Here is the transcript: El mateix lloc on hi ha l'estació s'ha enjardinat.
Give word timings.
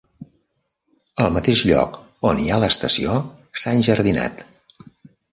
El 1.25 1.35
mateix 1.35 1.59
lloc 1.71 1.99
on 2.29 2.41
hi 2.43 2.47
ha 2.51 2.57
l'estació 2.63 3.19
s'ha 3.65 3.75
enjardinat. 3.81 4.41